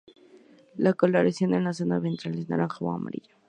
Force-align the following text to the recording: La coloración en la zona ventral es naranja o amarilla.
La 0.77 0.93
coloración 0.95 1.53
en 1.53 1.63
la 1.65 1.73
zona 1.73 1.99
ventral 1.99 2.35
es 2.39 2.49
naranja 2.49 2.77
o 2.83 2.91
amarilla. 2.91 3.37